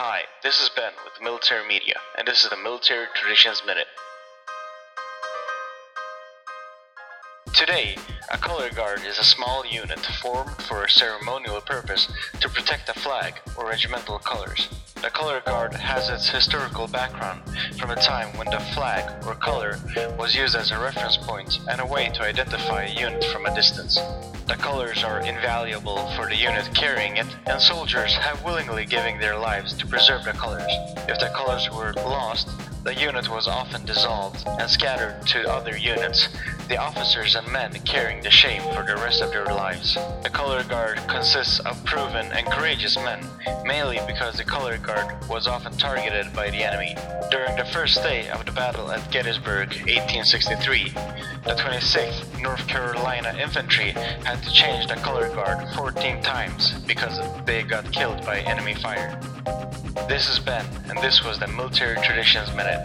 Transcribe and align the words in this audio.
Hi, 0.00 0.22
this 0.44 0.62
is 0.62 0.70
Ben 0.76 0.92
with 1.04 1.20
Military 1.20 1.66
Media, 1.66 1.96
and 2.16 2.28
this 2.28 2.44
is 2.44 2.50
the 2.50 2.56
Military 2.56 3.08
Traditions 3.16 3.64
Minute. 3.66 3.88
Today, 7.52 7.96
a 8.30 8.38
color 8.38 8.70
guard 8.70 9.00
is 9.04 9.18
a 9.18 9.24
small 9.24 9.66
unit 9.66 9.98
formed 10.22 10.52
for 10.68 10.84
a 10.84 10.88
ceremonial 10.88 11.60
purpose 11.60 12.06
to 12.38 12.48
protect 12.48 12.86
the 12.86 12.94
flag 13.00 13.40
or 13.56 13.68
regimental 13.68 14.20
colors. 14.20 14.68
The 15.02 15.10
color 15.10 15.40
guard 15.40 15.74
has 15.74 16.08
its 16.10 16.28
historical 16.28 16.86
background 16.86 17.42
from 17.76 17.90
a 17.90 17.96
time 17.96 18.38
when 18.38 18.48
the 18.52 18.60
flag 18.76 19.26
or 19.26 19.34
color 19.34 19.80
was 20.16 20.32
used 20.32 20.54
as 20.54 20.70
a 20.70 20.78
reference 20.78 21.16
point 21.16 21.58
and 21.68 21.80
a 21.80 21.86
way 21.86 22.08
to 22.10 22.22
identify 22.22 22.84
a 22.84 22.94
unit 22.94 23.24
from 23.24 23.46
a 23.46 23.54
distance. 23.56 23.98
The 24.48 24.56
colors 24.56 25.04
are 25.04 25.20
invaluable 25.20 26.10
for 26.16 26.26
the 26.26 26.34
unit 26.34 26.70
carrying 26.74 27.18
it, 27.18 27.26
and 27.44 27.60
soldiers 27.60 28.14
have 28.14 28.42
willingly 28.42 28.86
given 28.86 29.20
their 29.20 29.36
lives 29.36 29.74
to 29.74 29.86
preserve 29.86 30.24
the 30.24 30.32
colors. 30.32 30.72
If 31.06 31.20
the 31.20 31.30
colors 31.36 31.68
were 31.70 31.92
lost, 31.92 32.48
the 32.82 32.94
unit 32.94 33.28
was 33.28 33.46
often 33.46 33.84
dissolved 33.84 34.46
and 34.46 34.70
scattered 34.70 35.26
to 35.26 35.52
other 35.52 35.76
units, 35.76 36.30
the 36.66 36.78
officers 36.78 37.34
and 37.34 37.46
men 37.52 37.72
carrying 37.84 38.22
the 38.22 38.30
shame 38.30 38.62
for 38.74 38.82
the 38.82 38.96
rest 38.96 39.20
of 39.20 39.30
their 39.30 39.44
lives. 39.44 39.94
The 40.22 40.30
color 40.32 40.64
guard 40.64 40.96
consists 41.08 41.60
of 41.60 41.84
proven 41.84 42.32
and 42.32 42.46
courageous 42.50 42.96
men, 42.96 43.22
mainly 43.66 43.98
because 44.06 44.38
the 44.38 44.44
color 44.44 44.78
guard 44.78 45.28
was 45.28 45.46
often 45.46 45.76
targeted 45.76 46.32
by 46.32 46.48
the 46.48 46.64
enemy. 46.64 46.96
During 47.30 47.54
the 47.56 47.66
first 47.66 48.02
day 48.02 48.30
of 48.30 48.46
the 48.46 48.52
battle 48.52 48.90
at 48.90 49.10
Gettysburg, 49.10 49.68
1863, 49.68 50.94
the 51.48 51.54
26th 51.54 52.42
North 52.42 52.68
Carolina 52.68 53.34
Infantry 53.40 53.92
had 53.92 54.42
to 54.42 54.52
change 54.52 54.86
the 54.86 54.96
color 54.96 55.30
guard 55.30 55.66
14 55.74 56.20
times 56.20 56.74
because 56.86 57.18
they 57.46 57.62
got 57.62 57.90
killed 57.90 58.22
by 58.26 58.40
enemy 58.40 58.74
fire. 58.74 59.18
This 60.10 60.28
is 60.28 60.38
Ben, 60.38 60.66
and 60.90 60.98
this 60.98 61.24
was 61.24 61.38
the 61.38 61.46
Military 61.48 61.96
Traditions 62.02 62.52
Minute. 62.54 62.84